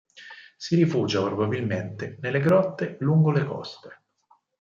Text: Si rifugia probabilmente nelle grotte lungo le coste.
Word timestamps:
Si 0.57 0.75
rifugia 0.75 1.21
probabilmente 1.23 2.17
nelle 2.21 2.39
grotte 2.39 2.97
lungo 3.01 3.29
le 3.29 3.45
coste. 3.45 4.01